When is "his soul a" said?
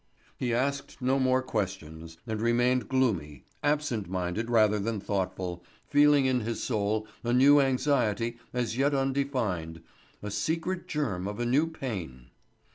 6.39-7.31